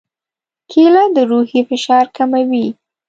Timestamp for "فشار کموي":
1.69-2.67